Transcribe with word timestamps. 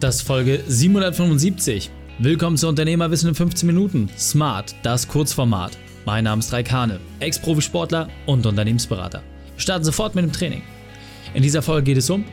Das 0.00 0.16
ist 0.16 0.22
Folge 0.22 0.64
775. 0.66 1.90
Willkommen 2.20 2.56
zu 2.56 2.68
Unternehmerwissen 2.68 3.28
in 3.28 3.34
15 3.34 3.66
Minuten. 3.66 4.08
Smart, 4.16 4.74
das 4.82 5.06
Kurzformat. 5.06 5.76
Mein 6.06 6.24
Name 6.24 6.40
ist 6.40 6.54
Raikane, 6.54 7.00
Ex-Profisportler 7.18 8.08
und 8.24 8.46
Unternehmensberater. 8.46 9.22
Wir 9.52 9.60
starten 9.60 9.84
sofort 9.84 10.14
mit 10.14 10.24
dem 10.24 10.32
Training. 10.32 10.62
In 11.34 11.42
dieser 11.42 11.60
Folge 11.60 11.82
geht 11.82 11.98
es 11.98 12.08
um 12.08 12.24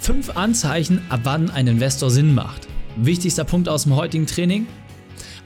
fünf 0.00 0.36
Anzeichen, 0.36 1.00
ab 1.10 1.20
wann 1.22 1.48
ein 1.48 1.68
Investor 1.68 2.10
Sinn 2.10 2.34
macht. 2.34 2.66
Wichtigster 2.96 3.44
Punkt 3.44 3.68
aus 3.68 3.84
dem 3.84 3.94
heutigen 3.94 4.26
Training, 4.26 4.66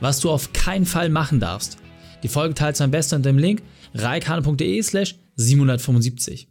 was 0.00 0.20
du 0.20 0.30
auf 0.30 0.54
keinen 0.54 0.86
Fall 0.86 1.11
machen 1.11 1.40
darfst. 1.40 1.77
Die 2.22 2.29
Folge 2.29 2.54
teilst 2.54 2.80
du 2.80 2.84
am 2.84 2.90
besten 2.90 3.16
unter 3.16 3.29
dem 3.29 3.38
Link 3.38 3.61
reikane.de 3.93 4.80
slash 4.80 5.16
775. 5.36 6.48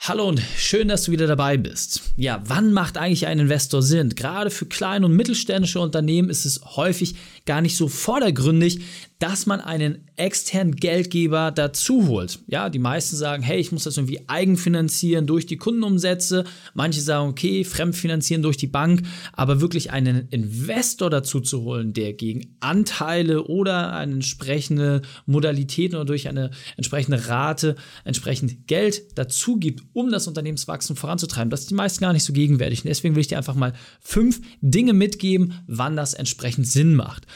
Hallo 0.00 0.28
und 0.28 0.40
schön, 0.56 0.86
dass 0.86 1.04
du 1.04 1.12
wieder 1.12 1.26
dabei 1.26 1.56
bist. 1.56 2.12
Ja, 2.16 2.40
wann 2.44 2.72
macht 2.72 2.96
eigentlich 2.96 3.26
ein 3.26 3.40
Investor 3.40 3.82
Sinn? 3.82 4.10
Gerade 4.10 4.50
für 4.50 4.66
kleine 4.66 5.06
und 5.06 5.16
mittelständische 5.16 5.80
Unternehmen 5.80 6.30
ist 6.30 6.44
es 6.44 6.60
häufig 6.76 7.16
gar 7.44 7.60
nicht 7.60 7.76
so 7.76 7.88
vordergründig, 7.88 8.80
dass 9.18 9.46
man 9.46 9.60
einen 9.60 10.05
externen 10.16 10.76
Geldgeber 10.76 11.50
dazu 11.50 12.08
holt. 12.08 12.38
Ja, 12.46 12.70
die 12.70 12.78
meisten 12.78 13.16
sagen, 13.16 13.42
hey, 13.42 13.58
ich 13.58 13.72
muss 13.72 13.84
das 13.84 13.96
irgendwie 13.96 14.20
eigenfinanzieren 14.28 15.26
durch 15.26 15.46
die 15.46 15.56
Kundenumsätze. 15.56 16.44
Manche 16.74 17.00
sagen, 17.00 17.30
okay, 17.30 17.64
fremdfinanzieren 17.64 18.42
durch 18.42 18.56
die 18.56 18.66
Bank. 18.66 19.02
Aber 19.32 19.60
wirklich 19.60 19.90
einen 19.90 20.28
Investor 20.30 21.10
dazu 21.10 21.40
zu 21.40 21.62
holen, 21.62 21.92
der 21.92 22.14
gegen 22.14 22.56
Anteile 22.60 23.44
oder 23.44 23.92
eine 23.92 24.14
entsprechende 24.14 25.02
Modalität 25.26 25.94
oder 25.94 26.04
durch 26.04 26.28
eine 26.28 26.50
entsprechende 26.76 27.28
Rate 27.28 27.76
entsprechend 28.04 28.66
Geld 28.66 29.18
dazu 29.18 29.56
gibt, 29.58 29.82
um 29.92 30.10
das 30.10 30.26
Unternehmenswachstum 30.26 30.96
voranzutreiben, 30.96 31.50
das 31.50 31.60
ist 31.60 31.70
die 31.70 31.74
meisten 31.74 32.00
gar 32.00 32.12
nicht 32.12 32.24
so 32.24 32.32
gegenwärtig. 32.32 32.84
Und 32.84 32.88
deswegen 32.88 33.14
will 33.14 33.20
ich 33.20 33.28
dir 33.28 33.38
einfach 33.38 33.54
mal 33.54 33.72
fünf 34.00 34.40
Dinge 34.60 34.92
mitgeben, 34.92 35.54
wann 35.66 35.96
das 35.96 36.14
entsprechend 36.14 36.66
Sinn 36.66 36.94
macht. 36.94 37.26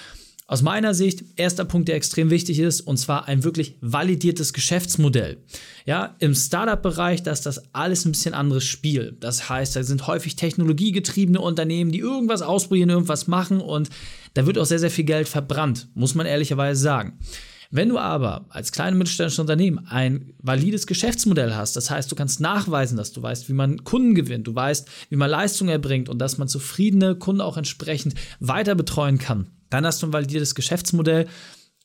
Aus 0.51 0.63
meiner 0.63 0.95
Sicht, 0.95 1.23
erster 1.37 1.65
Punkt, 1.65 1.87
der 1.87 1.95
extrem 1.95 2.29
wichtig 2.29 2.59
ist, 2.59 2.81
und 2.81 2.97
zwar 2.97 3.29
ein 3.29 3.45
wirklich 3.45 3.77
validiertes 3.83 4.53
Geschäftsmodell. 4.53 5.37
Ja, 5.87 6.17
im 6.19 6.35
Startup-Bereich, 6.35 7.23
da 7.23 7.31
ist 7.31 7.47
das 7.47 7.73
alles 7.73 8.05
ein 8.05 8.11
bisschen 8.11 8.35
anderes 8.35 8.65
Spiel. 8.65 9.17
Das 9.21 9.49
heißt, 9.49 9.77
da 9.77 9.85
sind 9.85 10.09
häufig 10.09 10.35
technologiegetriebene 10.35 11.41
Unternehmen, 11.41 11.93
die 11.93 12.01
irgendwas 12.01 12.43
ausprobieren, 12.43 12.91
irgendwas 12.91 13.29
machen 13.29 13.61
und 13.61 13.91
da 14.35 14.45
wird 14.45 14.59
auch 14.59 14.65
sehr, 14.65 14.81
sehr 14.81 14.91
viel 14.91 15.05
Geld 15.05 15.29
verbrannt, 15.29 15.87
muss 15.95 16.17
man 16.17 16.27
ehrlicherweise 16.27 16.81
sagen. 16.81 17.21
Wenn 17.71 17.89
du 17.89 17.99
aber 17.99 18.47
als 18.49 18.73
kleines 18.73 18.99
mittelständisches 18.99 19.39
Unternehmen 19.39 19.87
ein 19.87 20.35
valides 20.43 20.89
Geschäftsmodell 20.89 21.55
hast, 21.55 21.77
das 21.77 21.93
heißt, 21.93 22.11
du 22.11 22.17
kannst 22.17 22.41
nachweisen, 22.41 22.97
dass 22.97 23.13
du 23.13 23.23
weißt, 23.23 23.49
wie 23.49 23.53
man 23.53 23.85
Kunden 23.85 24.17
gewinnt, 24.17 24.49
du 24.49 24.55
weißt, 24.57 24.89
wie 25.11 25.17
man 25.17 25.31
Leistung 25.31 25.69
erbringt 25.69 26.09
und 26.09 26.19
dass 26.19 26.39
man 26.39 26.49
zufriedene 26.49 27.15
Kunden 27.15 27.41
auch 27.41 27.57
entsprechend 27.57 28.15
weiter 28.41 28.75
betreuen 28.75 29.19
kann, 29.19 29.47
dann 29.71 29.87
hast 29.87 30.03
du 30.03 30.07
ein 30.07 30.13
validiertes 30.13 30.55
Geschäftsmodell. 30.55 31.27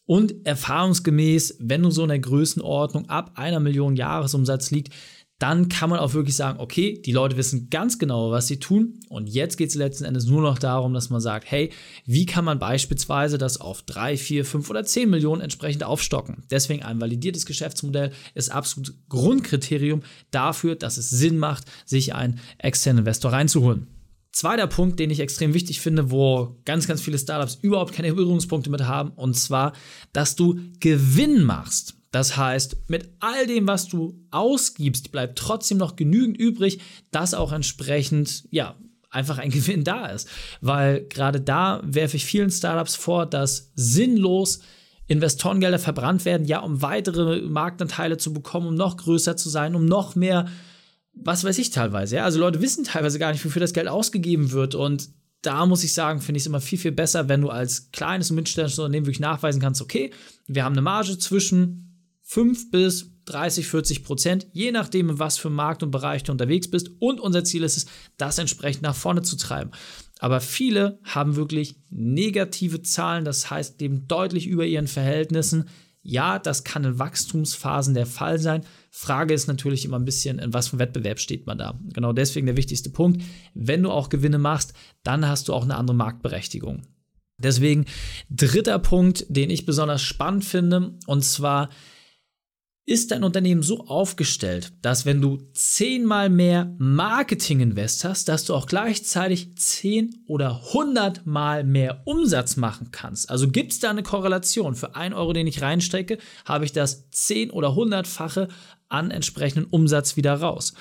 Und 0.07 0.45
erfahrungsgemäß, 0.45 1.57
wenn 1.59 1.81
du 1.81 1.89
so 1.89 2.03
in 2.03 2.09
der 2.09 2.19
Größenordnung 2.19 3.09
ab 3.09 3.31
einer 3.35 3.59
Million 3.59 3.95
Jahresumsatz 3.95 4.69
liegt, 4.69 4.93
dann 5.39 5.67
kann 5.67 5.89
man 5.89 5.99
auch 5.99 6.13
wirklich 6.13 6.35
sagen, 6.35 6.59
okay, 6.61 7.01
die 7.05 7.11
Leute 7.11 7.35
wissen 7.35 7.69
ganz 7.69 7.99
genau, 7.99 8.31
was 8.31 8.47
sie 8.47 8.57
tun. 8.57 9.01
Und 9.09 9.27
jetzt 9.27 9.57
geht 9.57 9.69
es 9.69 9.75
letzten 9.75 10.05
Endes 10.05 10.27
nur 10.27 10.41
noch 10.41 10.57
darum, 10.57 10.93
dass 10.93 11.09
man 11.09 11.19
sagt, 11.19 11.51
hey, 11.51 11.71
wie 12.05 12.25
kann 12.25 12.45
man 12.45 12.57
beispielsweise 12.57 13.37
das 13.37 13.59
auf 13.59 13.81
drei, 13.81 14.15
vier, 14.15 14.45
fünf 14.45 14.69
oder 14.69 14.85
zehn 14.85 15.09
Millionen 15.09 15.41
entsprechend 15.41 15.83
aufstocken? 15.83 16.43
Deswegen 16.49 16.83
ein 16.83 17.01
validiertes 17.01 17.45
Geschäftsmodell 17.45 18.11
ist 18.33 18.49
absolut 18.49 18.93
Grundkriterium 19.09 20.03
dafür, 20.31 20.75
dass 20.75 20.97
es 20.97 21.09
Sinn 21.09 21.37
macht, 21.37 21.65
sich 21.85 22.15
einen 22.15 22.39
externen 22.57 22.99
Investor 22.99 23.33
reinzuholen. 23.33 23.94
Zweiter 24.35 24.67
Punkt, 24.67 24.99
den 24.99 25.11
ich 25.11 25.21
extrem 25.21 25.53
wichtig 25.53 25.79
finde, 25.79 26.11
wo 26.11 26.57
ganz, 26.65 26.89
ganz 26.89 26.99
viele 27.01 27.17
Startups 27.17 27.57
überhaupt 27.61 27.93
keine 27.93 28.13
Berührungspunkte 28.13 28.69
mit 28.69 28.85
haben, 28.85 29.11
und 29.11 29.33
zwar, 29.37 29.71
dass 30.11 30.35
du 30.35 30.59
Gewinn 30.81 31.45
machst. 31.45 31.95
Das 32.11 32.35
heißt, 32.35 32.89
mit 32.89 33.07
all 33.21 33.47
dem, 33.47 33.65
was 33.65 33.87
du 33.87 34.19
ausgibst, 34.31 35.13
bleibt 35.13 35.37
trotzdem 35.37 35.77
noch 35.77 35.95
genügend 35.95 36.35
übrig, 36.35 36.81
dass 37.11 37.33
auch 37.33 37.53
entsprechend, 37.53 38.43
ja, 38.51 38.75
einfach 39.09 39.37
ein 39.37 39.51
Gewinn 39.51 39.85
da 39.85 40.07
ist. 40.07 40.27
Weil 40.59 41.05
gerade 41.07 41.39
da 41.39 41.79
werfe 41.85 42.17
ich 42.17 42.25
vielen 42.25 42.51
Startups 42.51 42.95
vor, 42.95 43.25
dass 43.25 43.71
sinnlos 43.75 44.59
Investorengelder 45.07 45.79
verbrannt 45.79 46.25
werden, 46.25 46.45
ja, 46.45 46.59
um 46.59 46.81
weitere 46.81 47.39
Marktanteile 47.39 48.17
zu 48.17 48.33
bekommen, 48.33 48.67
um 48.67 48.75
noch 48.75 48.97
größer 48.97 49.37
zu 49.37 49.47
sein, 49.47 49.75
um 49.75 49.85
noch 49.85 50.15
mehr 50.15 50.49
was 51.15 51.43
weiß 51.43 51.57
ich 51.57 51.71
teilweise. 51.71 52.17
Ja? 52.17 52.23
Also 52.25 52.39
Leute 52.39 52.61
wissen 52.61 52.83
teilweise 52.83 53.19
gar 53.19 53.31
nicht, 53.31 53.43
wofür 53.43 53.59
das 53.59 53.73
Geld 53.73 53.87
ausgegeben 53.87 54.51
wird. 54.51 54.75
Und 54.75 55.09
da 55.41 55.65
muss 55.65 55.83
ich 55.83 55.93
sagen, 55.93 56.21
finde 56.21 56.37
ich 56.37 56.43
es 56.43 56.47
immer 56.47 56.61
viel, 56.61 56.79
viel 56.79 56.91
besser, 56.91 57.29
wenn 57.29 57.41
du 57.41 57.49
als 57.49 57.91
kleines 57.91 58.29
und 58.29 58.35
mittelständisches 58.35 58.79
Unternehmen 58.79 59.05
wirklich 59.05 59.19
nachweisen 59.19 59.61
kannst, 59.61 59.81
okay, 59.81 60.11
wir 60.47 60.63
haben 60.63 60.73
eine 60.73 60.81
Marge 60.81 61.17
zwischen 61.17 61.85
5 62.23 62.71
bis 62.71 63.11
30, 63.25 63.67
40 63.67 64.03
Prozent, 64.03 64.47
je 64.53 64.71
nachdem, 64.71 65.09
in 65.09 65.19
was 65.19 65.37
für 65.37 65.49
Markt 65.49 65.83
und 65.83 65.91
Bereich 65.91 66.23
du 66.23 66.31
unterwegs 66.31 66.69
bist. 66.69 66.91
Und 66.99 67.19
unser 67.19 67.43
Ziel 67.43 67.63
ist 67.63 67.77
es, 67.77 67.85
das 68.17 68.37
entsprechend 68.37 68.83
nach 68.83 68.95
vorne 68.95 69.21
zu 69.21 69.35
treiben. 69.35 69.71
Aber 70.19 70.41
viele 70.41 70.99
haben 71.03 71.35
wirklich 71.35 71.75
negative 71.89 72.81
Zahlen, 72.81 73.25
das 73.25 73.49
heißt, 73.49 73.81
leben 73.81 74.07
deutlich 74.07 74.47
über 74.47 74.65
ihren 74.65 74.87
Verhältnissen. 74.87 75.69
Ja, 76.07 76.37
das 76.37 76.63
kann 76.63 76.83
in 76.83 76.99
Wachstumsphasen 76.99 77.95
der 77.95 78.05
Fall 78.05 78.37
sein. 78.37 78.63
Frage 78.91 79.33
ist 79.33 79.47
natürlich 79.47 79.85
immer 79.85 79.97
ein 79.97 80.05
bisschen, 80.05 80.37
in 80.37 80.53
was 80.53 80.67
für 80.67 80.77
Wettbewerb 80.77 81.19
steht 81.19 81.47
man 81.47 81.57
da. 81.57 81.79
Genau 81.93 82.13
deswegen 82.13 82.45
der 82.45 82.57
wichtigste 82.57 82.91
Punkt. 82.91 83.23
Wenn 83.55 83.81
du 83.81 83.89
auch 83.89 84.09
Gewinne 84.09 84.37
machst, 84.37 84.73
dann 85.01 85.27
hast 85.27 85.47
du 85.47 85.53
auch 85.53 85.63
eine 85.63 85.77
andere 85.77 85.97
Marktberechtigung. 85.97 86.83
Deswegen 87.39 87.85
dritter 88.29 88.77
Punkt, 88.77 89.25
den 89.29 89.49
ich 89.49 89.65
besonders 89.65 90.03
spannend 90.03 90.45
finde, 90.45 90.93
und 91.07 91.23
zwar 91.23 91.69
ist 92.87 93.09
dein 93.09 93.23
Unternehmen 93.23 93.63
so 93.63 93.87
aufgestellt, 93.87 94.71
dass 94.83 95.05
wenn 95.05 95.19
du 95.19 95.39
zehnmal 95.53 96.29
mehr 96.29 96.75
Marketing 96.77 97.59
invest 97.59 98.05
dass 98.05 98.45
du 98.45 98.53
auch 98.53 98.67
gleichzeitig 98.67 99.55
zehn 99.57 100.23
oder 100.27 100.61
hundertmal 100.73 101.63
mehr 101.63 102.03
Umsatz 102.05 102.57
machen 102.57 102.89
kannst. 102.91 103.29
Also 103.29 103.49
gibt 103.49 103.71
es 103.71 103.79
da 103.79 103.89
eine 103.89 104.03
Korrelation. 104.03 104.75
Für 104.75 104.95
einen 104.95 105.15
Euro, 105.15 105.33
den 105.33 105.47
ich 105.47 105.63
reinstecke, 105.63 106.19
habe 106.45 106.65
ich 106.65 106.73
das 106.73 107.09
zehn 107.09 107.49
oder 107.49 107.73
hundertfache 107.73 108.49
an 108.87 109.09
entsprechenden 109.09 109.65
Umsatz 109.65 110.15
wieder 110.15 110.35
raus. 110.35 110.73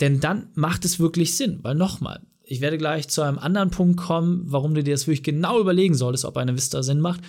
Denn 0.00 0.20
dann 0.20 0.50
macht 0.54 0.84
es 0.84 1.00
wirklich 1.00 1.36
Sinn, 1.36 1.58
weil 1.62 1.74
nochmal, 1.74 2.22
ich 2.44 2.60
werde 2.60 2.78
gleich 2.78 3.08
zu 3.08 3.22
einem 3.22 3.38
anderen 3.38 3.70
Punkt 3.70 3.98
kommen, 3.98 4.44
warum 4.46 4.74
du 4.74 4.84
dir 4.84 4.94
das 4.94 5.06
wirklich 5.06 5.24
genau 5.24 5.58
überlegen 5.58 5.94
solltest, 5.94 6.24
ob 6.24 6.36
eine 6.36 6.56
Vista 6.56 6.82
Sinn 6.82 7.00
macht. 7.00 7.22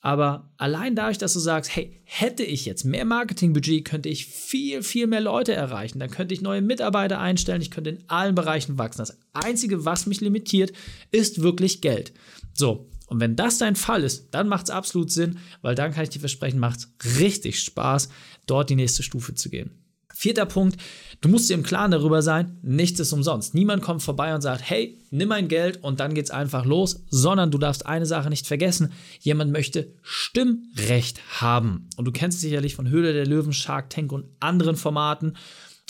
Aber 0.00 0.52
allein 0.56 0.94
dadurch, 0.94 1.18
dass 1.18 1.32
du 1.32 1.40
sagst, 1.40 1.74
hey, 1.74 2.00
hätte 2.04 2.44
ich 2.44 2.64
jetzt 2.64 2.84
mehr 2.84 3.04
Marketingbudget, 3.04 3.84
könnte 3.84 4.08
ich 4.08 4.26
viel, 4.26 4.82
viel 4.82 5.06
mehr 5.06 5.20
Leute 5.20 5.52
erreichen. 5.52 5.98
Dann 5.98 6.10
könnte 6.10 6.34
ich 6.34 6.42
neue 6.42 6.62
Mitarbeiter 6.62 7.18
einstellen, 7.18 7.62
ich 7.62 7.70
könnte 7.70 7.90
in 7.90 8.04
allen 8.08 8.34
Bereichen 8.34 8.78
wachsen. 8.78 8.98
Das 8.98 9.18
Einzige, 9.32 9.84
was 9.84 10.06
mich 10.06 10.20
limitiert, 10.20 10.72
ist 11.10 11.42
wirklich 11.42 11.80
Geld. 11.80 12.12
So, 12.54 12.88
und 13.06 13.20
wenn 13.20 13.36
das 13.36 13.58
dein 13.58 13.76
Fall 13.76 14.02
ist, 14.02 14.28
dann 14.32 14.48
macht 14.48 14.64
es 14.64 14.70
absolut 14.70 15.10
Sinn, 15.10 15.38
weil 15.62 15.74
dann 15.74 15.92
kann 15.92 16.04
ich 16.04 16.10
dir 16.10 16.20
versprechen, 16.20 16.58
macht 16.58 16.80
es 16.80 17.18
richtig 17.20 17.60
Spaß, 17.60 18.08
dort 18.46 18.70
die 18.70 18.76
nächste 18.76 19.02
Stufe 19.02 19.34
zu 19.34 19.48
gehen. 19.48 19.85
Vierter 20.16 20.46
Punkt, 20.46 20.80
du 21.20 21.28
musst 21.28 21.50
dir 21.50 21.54
im 21.54 21.62
Klaren 21.62 21.90
darüber 21.90 22.22
sein, 22.22 22.58
nichts 22.62 22.98
ist 23.00 23.12
umsonst. 23.12 23.52
Niemand 23.54 23.82
kommt 23.82 24.02
vorbei 24.02 24.34
und 24.34 24.40
sagt, 24.40 24.62
hey, 24.64 24.98
nimm 25.10 25.28
mein 25.28 25.46
Geld 25.46 25.84
und 25.84 26.00
dann 26.00 26.14
geht's 26.14 26.30
einfach 26.30 26.64
los, 26.64 27.04
sondern 27.10 27.50
du 27.50 27.58
darfst 27.58 27.84
eine 27.84 28.06
Sache 28.06 28.30
nicht 28.30 28.46
vergessen, 28.46 28.94
jemand 29.20 29.52
möchte 29.52 29.92
Stimmrecht 30.00 31.20
haben. 31.42 31.90
Und 31.98 32.06
du 32.06 32.12
kennst 32.12 32.36
es 32.36 32.42
sicherlich 32.42 32.74
von 32.74 32.88
Höhle 32.88 33.12
der 33.12 33.26
Löwen, 33.26 33.52
Shark 33.52 33.90
Tank 33.90 34.10
und 34.10 34.24
anderen 34.40 34.76
Formaten. 34.76 35.36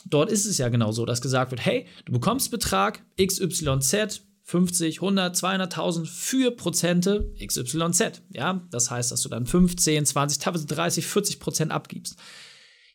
Dort 0.06 0.32
ist 0.32 0.44
es 0.44 0.58
ja 0.58 0.70
genau 0.70 0.90
so, 0.90 1.06
dass 1.06 1.20
gesagt 1.20 1.52
wird, 1.52 1.64
hey, 1.64 1.86
du 2.04 2.10
bekommst 2.10 2.50
Betrag 2.50 3.04
XYZ, 3.24 4.22
50, 4.42 4.96
100, 5.02 5.36
200.000 5.36 6.04
für 6.04 6.50
Prozente 6.50 7.32
XYZ. 7.38 8.22
Ja, 8.30 8.66
das 8.72 8.90
heißt, 8.90 9.12
dass 9.12 9.22
du 9.22 9.28
dann 9.28 9.46
15, 9.46 10.04
20, 10.04 10.38
teilweise 10.40 10.66
30, 10.66 11.06
40 11.06 11.38
Prozent 11.38 11.70
abgibst. 11.70 12.16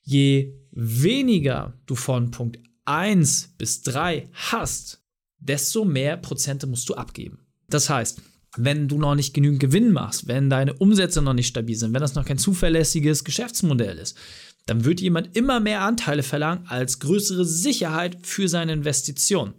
Je 0.03 0.53
weniger 0.71 1.73
du 1.85 1.95
von 1.95 2.31
Punkt 2.31 2.59
1 2.85 3.55
bis 3.57 3.81
3 3.83 4.29
hast, 4.33 5.01
desto 5.39 5.85
mehr 5.85 6.17
Prozente 6.17 6.67
musst 6.67 6.89
du 6.89 6.95
abgeben. 6.95 7.39
Das 7.69 7.89
heißt, 7.89 8.21
wenn 8.57 8.87
du 8.87 8.97
noch 8.97 9.15
nicht 9.15 9.33
genügend 9.33 9.61
Gewinn 9.61 9.91
machst, 9.91 10.27
wenn 10.27 10.49
deine 10.49 10.73
Umsätze 10.73 11.21
noch 11.21 11.33
nicht 11.33 11.47
stabil 11.47 11.75
sind, 11.75 11.93
wenn 11.93 12.01
das 12.01 12.15
noch 12.15 12.25
kein 12.25 12.37
zuverlässiges 12.37 13.23
Geschäftsmodell 13.23 13.97
ist, 13.97 14.17
dann 14.65 14.85
wird 14.85 15.01
jemand 15.01 15.35
immer 15.35 15.59
mehr 15.59 15.81
Anteile 15.81 16.23
verlangen 16.23 16.65
als 16.67 16.99
größere 16.99 17.45
Sicherheit 17.45 18.17
für 18.21 18.47
seine 18.47 18.73
Investition. 18.73 19.53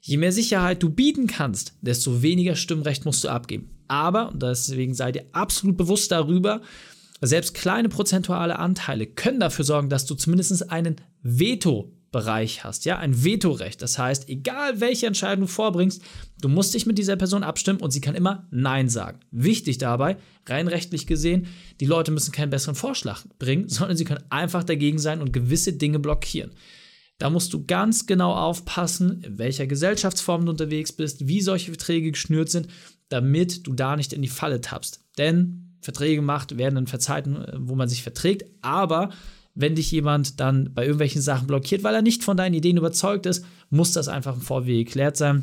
Je 0.00 0.16
mehr 0.16 0.32
Sicherheit 0.32 0.82
du 0.82 0.90
bieten 0.90 1.26
kannst, 1.26 1.74
desto 1.80 2.22
weniger 2.22 2.56
Stimmrecht 2.56 3.04
musst 3.04 3.22
du 3.22 3.28
abgeben. 3.28 3.70
Aber, 3.86 4.30
und 4.32 4.42
deswegen 4.42 4.94
sei 4.94 5.12
dir 5.12 5.26
absolut 5.32 5.76
bewusst 5.76 6.10
darüber, 6.10 6.62
selbst 7.28 7.54
kleine 7.54 7.88
prozentuale 7.88 8.58
Anteile 8.58 9.06
können 9.06 9.40
dafür 9.40 9.64
sorgen, 9.64 9.88
dass 9.88 10.06
du 10.06 10.14
zumindest 10.14 10.70
einen 10.70 10.96
Veto 11.22 11.92
Bereich 12.12 12.62
hast, 12.62 12.84
ja, 12.84 12.98
ein 12.98 13.24
Vetorecht. 13.24 13.80
Das 13.80 13.98
heißt, 13.98 14.28
egal 14.28 14.80
welche 14.80 15.06
Entscheidung 15.06 15.46
du 15.46 15.46
vorbringst, 15.46 16.02
du 16.42 16.48
musst 16.50 16.74
dich 16.74 16.84
mit 16.84 16.98
dieser 16.98 17.16
Person 17.16 17.42
abstimmen 17.42 17.80
und 17.80 17.90
sie 17.90 18.02
kann 18.02 18.14
immer 18.14 18.46
Nein 18.50 18.90
sagen. 18.90 19.20
Wichtig 19.30 19.78
dabei, 19.78 20.18
rein 20.46 20.68
rechtlich 20.68 21.06
gesehen, 21.06 21.46
die 21.80 21.86
Leute 21.86 22.10
müssen 22.10 22.30
keinen 22.30 22.50
besseren 22.50 22.74
Vorschlag 22.74 23.24
bringen, 23.38 23.68
sondern 23.68 23.96
sie 23.96 24.04
können 24.04 24.24
einfach 24.28 24.62
dagegen 24.62 24.98
sein 24.98 25.22
und 25.22 25.32
gewisse 25.32 25.72
Dinge 25.72 25.98
blockieren. 25.98 26.52
Da 27.16 27.30
musst 27.30 27.54
du 27.54 27.64
ganz 27.64 28.06
genau 28.06 28.34
aufpassen, 28.34 29.22
in 29.22 29.38
welcher 29.38 29.66
Gesellschaftsform 29.66 30.44
du 30.44 30.50
unterwegs 30.50 30.92
bist, 30.92 31.26
wie 31.28 31.40
solche 31.40 31.70
Verträge 31.70 32.10
geschnürt 32.10 32.50
sind, 32.50 32.68
damit 33.08 33.66
du 33.66 33.72
da 33.72 33.96
nicht 33.96 34.12
in 34.12 34.20
die 34.20 34.28
Falle 34.28 34.60
tappst. 34.60 35.00
Denn 35.16 35.71
Verträge 35.82 36.16
gemacht 36.16 36.56
werden 36.56 36.78
in 36.78 36.86
Verzeiten, 36.86 37.44
wo 37.58 37.74
man 37.74 37.88
sich 37.88 38.02
verträgt, 38.02 38.44
aber 38.62 39.10
wenn 39.54 39.74
dich 39.74 39.90
jemand 39.90 40.40
dann 40.40 40.72
bei 40.72 40.82
irgendwelchen 40.82 41.20
Sachen 41.20 41.46
blockiert, 41.46 41.82
weil 41.82 41.94
er 41.94 42.02
nicht 42.02 42.24
von 42.24 42.36
deinen 42.36 42.54
Ideen 42.54 42.78
überzeugt 42.78 43.26
ist, 43.26 43.44
muss 43.68 43.92
das 43.92 44.08
einfach 44.08 44.34
im 44.34 44.40
Vorwege 44.40 44.84
geklärt 44.84 45.16
sein. 45.16 45.42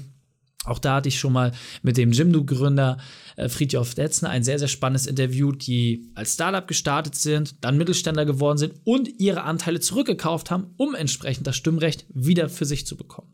Auch 0.66 0.80
da 0.80 0.96
hatte 0.96 1.10
ich 1.10 1.20
schon 1.20 1.32
mal 1.32 1.54
mit 1.84 1.96
dem 1.96 2.12
Jimdo-Gründer 2.12 2.98
äh, 3.38 3.48
Friedhof 3.48 3.96
Detzner 3.96 4.30
ein 4.30 4.44
sehr, 4.44 4.60
sehr 4.60 4.68
spannendes 4.68 5.08
Interview, 5.08 5.52
die 5.52 6.12
als 6.16 6.34
Startup 6.34 6.68
gestartet 6.68 7.16
sind, 7.16 7.64
dann 7.64 7.78
Mittelständler 7.78 8.26
geworden 8.26 8.58
sind 8.58 8.74
und 8.84 9.20
ihre 9.20 9.44
Anteile 9.44 9.80
zurückgekauft 9.80 10.52
haben, 10.52 10.74
um 10.76 10.96
entsprechend 10.96 11.48
das 11.48 11.56
Stimmrecht 11.56 12.06
wieder 12.14 12.50
für 12.50 12.66
sich 12.66 12.86
zu 12.86 12.98
bekommen. 12.98 13.34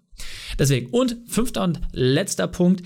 Deswegen, 0.60 0.92
und 0.92 1.18
fünfter 1.28 1.64
und 1.64 1.82
letzter 1.92 2.48
Punkt, 2.48 2.84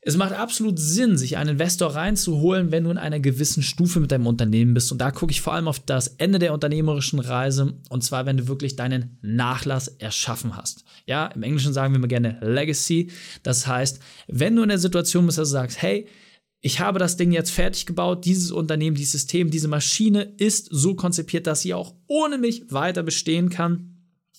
es 0.00 0.16
macht 0.16 0.32
absolut 0.32 0.78
Sinn, 0.78 1.18
sich 1.18 1.36
einen 1.36 1.50
Investor 1.50 1.94
reinzuholen, 1.94 2.70
wenn 2.70 2.84
du 2.84 2.90
in 2.90 2.98
einer 2.98 3.18
gewissen 3.18 3.64
Stufe 3.64 3.98
mit 3.98 4.12
deinem 4.12 4.28
Unternehmen 4.28 4.72
bist. 4.72 4.92
Und 4.92 4.98
da 4.98 5.10
gucke 5.10 5.32
ich 5.32 5.40
vor 5.40 5.54
allem 5.54 5.66
auf 5.66 5.80
das 5.80 6.08
Ende 6.18 6.38
der 6.38 6.54
unternehmerischen 6.54 7.18
Reise. 7.18 7.74
Und 7.88 8.04
zwar, 8.04 8.24
wenn 8.24 8.36
du 8.36 8.46
wirklich 8.46 8.76
deinen 8.76 9.18
Nachlass 9.22 9.88
erschaffen 9.88 10.56
hast. 10.56 10.84
Ja, 11.06 11.26
im 11.26 11.42
Englischen 11.42 11.72
sagen 11.72 11.92
wir 11.92 11.98
immer 11.98 12.06
gerne 12.06 12.38
Legacy. 12.40 13.10
Das 13.42 13.66
heißt, 13.66 14.00
wenn 14.28 14.54
du 14.54 14.62
in 14.62 14.68
der 14.68 14.78
Situation 14.78 15.26
bist, 15.26 15.38
dass 15.38 15.48
du 15.48 15.52
sagst, 15.52 15.82
hey, 15.82 16.06
ich 16.60 16.80
habe 16.80 16.98
das 16.98 17.16
Ding 17.16 17.32
jetzt 17.32 17.50
fertig 17.50 17.86
gebaut, 17.86 18.24
dieses 18.24 18.52
Unternehmen, 18.52 18.96
dieses 18.96 19.12
System, 19.12 19.50
diese 19.50 19.68
Maschine 19.68 20.22
ist 20.38 20.68
so 20.70 20.94
konzipiert, 20.94 21.46
dass 21.46 21.62
sie 21.62 21.74
auch 21.74 21.94
ohne 22.06 22.38
mich 22.38 22.70
weiter 22.70 23.02
bestehen 23.02 23.48
kann. 23.50 23.96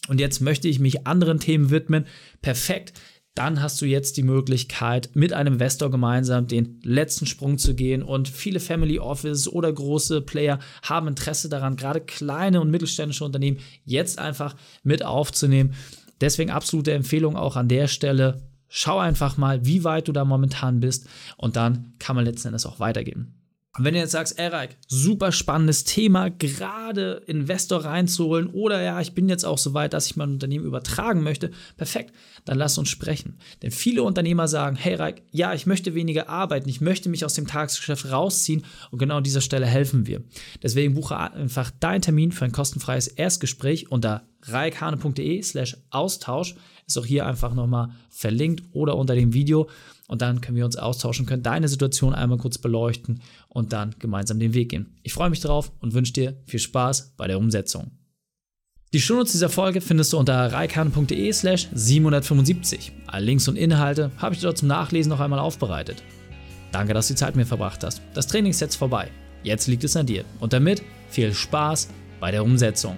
Und 0.08 0.20
jetzt 0.20 0.40
möchte 0.42 0.70
ich 0.70 0.80
mich 0.80 1.06
anderen 1.06 1.40
Themen 1.40 1.70
widmen. 1.70 2.08
Perfekt 2.42 2.94
dann 3.40 3.62
hast 3.62 3.82
du 3.82 3.86
jetzt 3.86 4.18
die 4.18 4.24
Möglichkeit, 4.24 5.12
mit 5.14 5.32
einem 5.32 5.54
Investor 5.54 5.90
gemeinsam 5.90 6.48
den 6.48 6.82
letzten 6.84 7.26
Sprung 7.26 7.58
zu 7.58 7.74
gehen. 7.74 8.04
Und 8.04 8.28
viele 8.28 8.60
Family 8.60 9.00
Office 9.00 9.48
oder 9.48 9.72
große 9.72 10.20
Player 10.20 10.60
haben 10.84 11.08
Interesse 11.08 11.48
daran, 11.48 11.78
gerade 11.78 12.02
kleine 12.02 12.60
und 12.60 12.70
mittelständische 12.70 13.24
Unternehmen 13.24 13.60
jetzt 13.86 14.20
einfach 14.20 14.58
mit 14.84 15.06
aufzunehmen. 15.06 15.74
Deswegen 16.20 16.52
absolute 16.52 16.92
Empfehlung 16.92 17.38
auch 17.38 17.56
an 17.56 17.70
der 17.70 17.88
Stelle. 17.88 18.42
Schau 18.68 19.00
einfach 19.00 19.38
mal, 19.38 19.66
wie 19.66 19.86
weit 19.86 20.10
du 20.10 20.12
da 20.12 20.26
momentan 20.26 20.82
bist 20.82 21.08
und 21.38 21.56
dann 21.56 21.94
kann 21.98 22.18
man 22.18 22.26
letzten 22.26 22.50
Endes 22.50 22.66
auch 22.66 22.82
weitergehen. 22.82 23.39
Und 23.80 23.86
wenn 23.86 23.94
du 23.94 24.02
jetzt 24.02 24.12
sagst, 24.12 24.38
Erik, 24.38 24.76
super 24.90 25.32
spannendes 25.32 25.86
Thema, 25.86 26.30
gerade 26.30 27.24
Investor 27.28 27.86
reinzuholen 27.86 28.48
oder 28.48 28.82
ja, 28.82 29.00
ich 29.00 29.14
bin 29.14 29.30
jetzt 29.30 29.46
auch 29.46 29.58
so 29.58 29.74
weit, 29.74 29.94
dass 29.94 30.08
ich 30.08 30.18
mein 30.18 30.32
Unternehmen 30.32 30.66
übertragen 30.66 31.24
möchte, 31.24 31.52
perfekt, 31.78 32.14
dann 32.44 32.58
lass 32.58 32.78
uns 32.78 32.90
sprechen. 32.90 33.40
Denn 33.62 33.72
viele 33.72 34.04
Unternehmer 34.04 34.50
sagen, 34.50 34.76
hey 34.76 34.96
Erik, 34.96 35.22
ja, 35.32 35.54
ich 35.54 35.66
möchte 35.66 35.96
weniger 35.96 36.28
arbeiten, 36.28 36.68
ich 36.68 36.82
möchte 36.82 37.08
mich 37.08 37.24
aus 37.24 37.36
dem 37.36 37.48
Tagesgeschäft 37.48 38.12
rausziehen 38.12 38.66
und 38.92 39.00
genau 39.00 39.16
an 39.16 39.24
dieser 39.24 39.40
Stelle 39.40 39.66
helfen 39.66 40.06
wir. 40.08 40.24
Deswegen 40.62 40.94
buche 40.94 41.18
einfach 41.18 41.72
deinen 41.80 42.02
Termin 42.02 42.34
für 42.34 42.44
ein 42.44 42.52
kostenfreies 42.52 43.08
Erstgespräch 43.08 43.90
unter 43.90 44.28
reikane.de 44.42 45.42
slash 45.42 45.78
Austausch. 45.90 46.56
Ist 46.90 46.98
auch 46.98 47.06
hier 47.06 47.28
einfach 47.28 47.54
nochmal 47.54 47.90
verlinkt 48.10 48.64
oder 48.74 48.98
unter 48.98 49.14
dem 49.14 49.32
Video 49.32 49.70
und 50.08 50.24
dann 50.24 50.42
können 50.42 50.58
wir 50.58 50.66
uns 50.66 50.76
austauschen, 50.76 51.28
können 51.28 51.44
deine 51.44 51.68
Situation 51.68 52.16
einmal 52.16 52.40
kurz 52.40 52.58
beleuchten 52.58 53.22
und 53.48 53.74
dann 53.74 53.94
gemeinsam 54.00 54.40
den 54.40 54.56
Weg 54.56 54.70
gehen. 54.70 54.98
Ich 55.04 55.14
freue 55.14 55.30
mich 55.30 55.40
drauf 55.40 55.72
und 55.82 55.94
wünsche 55.94 56.14
dir 56.14 56.36
viel 56.48 56.60
Spaß 56.60 57.14
bei 57.16 57.28
der 57.28 57.38
Umsetzung. 57.38 57.92
Die 58.92 59.00
Shownotes 59.00 59.34
dieser 59.34 59.50
Folge 59.50 59.82
findest 59.82 60.14
du 60.14 60.18
unter 60.18 60.52
reikane.de 60.52 61.32
slash 61.32 61.68
775. 61.72 62.92
Alle 63.06 63.28
Links 63.28 63.48
und 63.48 63.56
Inhalte 63.56 64.10
habe 64.18 64.34
ich 64.34 64.42
dort 64.42 64.58
zum 64.58 64.68
Nachlesen 64.68 65.12
noch 65.12 65.20
einmal 65.20 65.38
aufbereitet. 65.38 66.02
Danke, 66.72 66.96
dass 66.96 67.08
du 67.08 67.14
die 67.14 67.20
Zeit 67.20 67.36
mit 67.36 67.44
mir 67.44 67.46
verbracht 67.46 67.84
hast. 67.84 68.02
Das 68.16 68.26
Training 68.26 68.50
ist 68.50 68.62
jetzt 68.62 68.78
vorbei. 68.78 69.12
Jetzt 69.44 69.68
liegt 69.68 69.84
es 69.84 69.96
an 69.96 70.08
dir. 70.08 70.26
Und 70.40 70.54
damit 70.54 70.82
viel 71.08 71.36
Spaß 71.36 71.90
bei 72.20 72.32
der 72.32 72.44
Umsetzung. 72.44 72.98